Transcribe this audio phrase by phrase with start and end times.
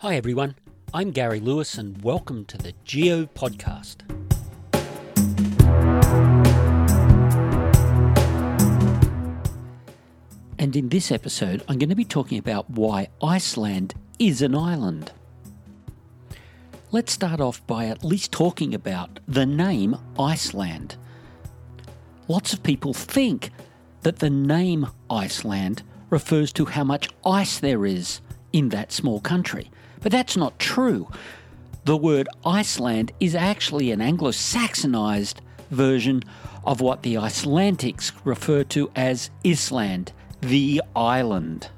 [0.00, 0.56] Hi, everyone.
[0.92, 4.02] I'm Gary Lewis, and welcome to the Geo Podcast.
[10.58, 15.12] And in this episode, I'm going to be talking about why Iceland is an island.
[16.92, 20.96] Let's start off by at least talking about the name Iceland.
[22.28, 23.50] Lots of people think
[24.02, 28.20] that the name Iceland refers to how much ice there is
[28.56, 29.70] in that small country.
[30.00, 31.10] But that's not true.
[31.84, 36.22] The word Iceland is actually an Anglo Saxonized version
[36.64, 41.68] of what the Icelandics refer to as Island, the island.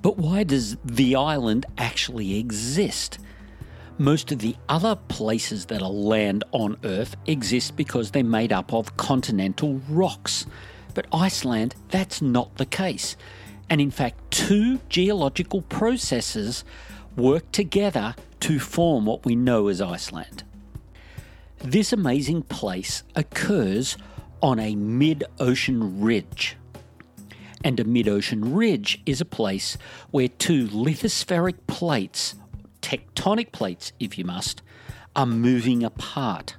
[0.00, 3.18] But why does the island actually exist?
[3.98, 8.72] Most of the other places that are land on Earth exist because they're made up
[8.72, 10.46] of continental rocks.
[10.94, 13.16] But Iceland, that's not the case.
[13.70, 16.64] And in fact, two geological processes
[17.16, 20.44] work together to form what we know as Iceland.
[21.58, 23.96] This amazing place occurs
[24.42, 26.56] on a mid ocean ridge.
[27.64, 29.78] And a mid ocean ridge is a place
[30.10, 32.34] where two lithospheric plates,
[32.82, 34.60] tectonic plates if you must,
[35.16, 36.56] are moving apart.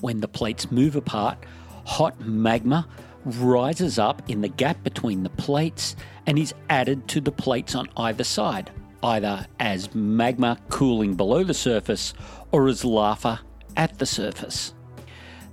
[0.00, 1.38] When the plates move apart,
[1.84, 2.88] hot magma
[3.26, 5.96] rises up in the gap between the plates
[6.26, 8.70] and is added to the plates on either side,
[9.02, 12.14] either as magma cooling below the surface
[12.52, 13.40] or as lava
[13.76, 14.72] at the surface.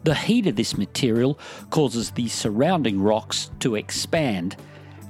[0.03, 4.55] The heat of this material causes the surrounding rocks to expand,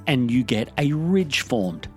[0.07, 1.87] and you get a ridge formed.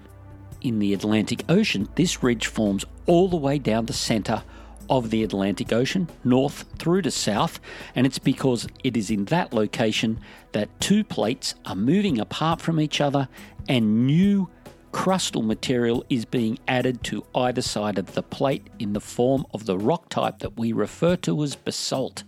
[0.63, 4.43] In the Atlantic Ocean, this ridge forms all the way down the centre
[4.89, 7.61] of the Atlantic Ocean, north through to south,
[7.95, 10.21] and it's because it is in that location
[10.53, 13.29] that two plates are moving apart from each other
[13.69, 14.49] and new
[14.93, 19.67] crustal material is being added to either side of the plate in the form of
[19.67, 22.25] the rock type that we refer to as basalt.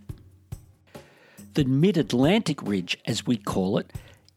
[1.54, 3.92] The mid Atlantic ridge, as we call it,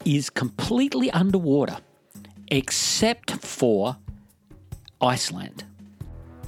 [0.05, 1.77] is completely underwater
[2.47, 3.97] except for
[5.01, 5.65] Iceland.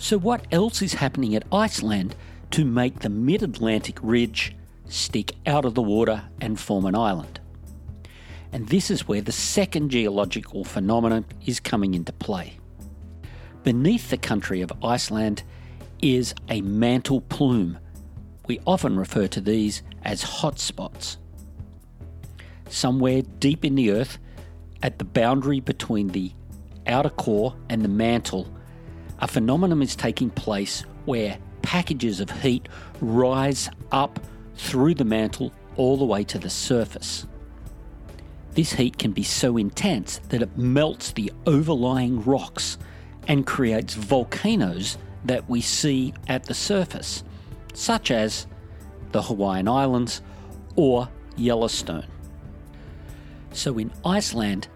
[0.04, 2.14] So, what else is happening at Iceland
[2.52, 4.54] to make the mid Atlantic ridge
[4.90, 7.40] stick out of the water and form an island?
[8.52, 12.58] And this is where the second geological phenomenon is coming into play.
[13.64, 15.44] Beneath the country of Iceland
[16.02, 17.80] is a mantle plume.
[18.46, 21.16] We often refer to these as hotspots.
[22.68, 24.18] Somewhere deep in the earth,
[24.82, 26.34] at the boundary between the
[26.88, 28.53] outer core and the mantle,
[29.24, 32.68] a phenomenon is taking place where packages of heat
[33.00, 34.20] rise up
[34.56, 37.26] through the mantle all the way to the surface.
[38.52, 42.78] This heat can be so intense that it melts the overlying rocks
[43.30, 47.24] and creates volcanoes that we see at the surface,
[47.74, 48.46] such as
[49.14, 50.22] the Hawaiian Islands
[50.76, 51.08] or
[51.38, 52.08] Yellowstone.
[53.54, 54.68] So in Iceland,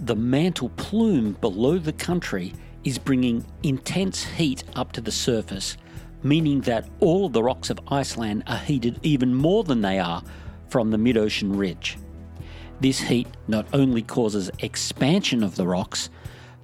[0.00, 2.52] the mantle plume below the country
[2.84, 5.76] is bringing intense heat up to the surface,
[6.22, 10.22] meaning that all of the rocks of Iceland are heated even more than they are
[10.68, 11.98] from the mid ocean ridge.
[12.80, 16.10] This heat not only causes expansion of the rocks,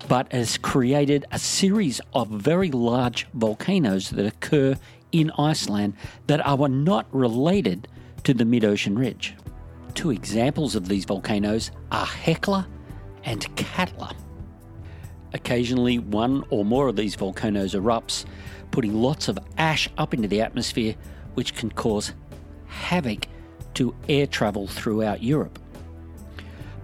[0.09, 4.77] but has created a series of very large volcanoes that occur
[5.13, 5.95] in Iceland
[6.27, 7.89] that are not related
[8.25, 9.35] to the mid ocean ridge.
[9.95, 12.67] Two examples of these volcanoes are Hekla
[13.25, 14.15] and Katla.
[15.33, 18.25] Occasionally, one or more of these volcanoes erupts,
[18.71, 20.95] putting lots of ash up into the atmosphere,
[21.35, 22.13] which can cause
[22.67, 23.27] havoc
[23.75, 25.59] to air travel throughout Europe.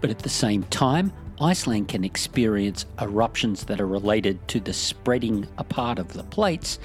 [0.01, 5.47] But at the same time, Iceland can experience eruptions that are related to the spreading
[5.59, 6.78] apart of the plates,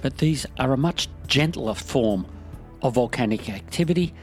[0.00, 2.26] but these are a much gentler form
[2.82, 4.14] of volcanic activity,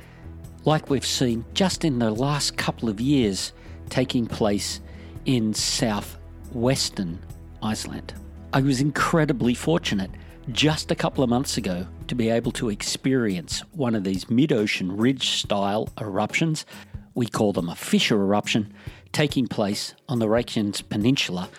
[0.66, 3.54] like we've seen just in the last couple of years
[3.90, 4.80] taking place
[5.26, 6.18] in south
[6.52, 7.20] Western
[7.64, 8.14] Iceland.
[8.54, 10.12] I was incredibly fortunate
[10.52, 14.52] just a couple of months ago to be able to experience one of these mid
[14.52, 16.66] ocean ridge style eruptions.
[17.14, 18.74] We call them a fissure eruption,
[19.12, 21.50] taking place on the Reykjanes Peninsula,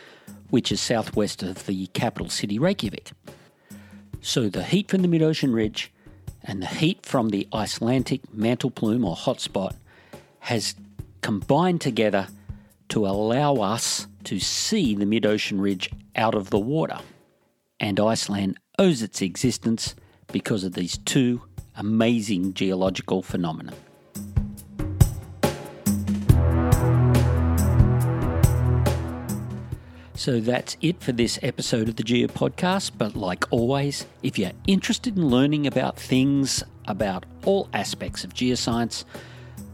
[0.51, 3.13] which is southwest of the capital city Reykjavik.
[4.21, 5.91] So the heat from the mid ocean ridge
[6.45, 9.75] and the heat from the Icelandic mantle plume or hotspot
[10.41, 10.75] has
[11.21, 12.27] combined together
[12.93, 16.99] to allow us to see the mid ocean ridge out of the water.
[17.81, 19.95] And Iceland owes its existence
[20.31, 21.41] because of these two
[21.75, 23.73] amazing geological phenomena.
[30.15, 32.91] So that's it for this episode of the Geo Podcast.
[32.99, 39.07] But like always, if you're interested in learning about things about all aspects of geoscience,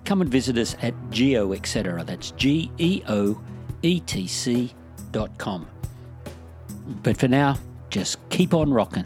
[0.09, 2.03] come and visit us at Geo Etc.
[2.03, 3.39] That's G E O
[3.83, 4.73] E T C
[5.13, 5.69] dot com.
[7.03, 7.59] But for now,
[7.91, 9.05] just keep on rocking.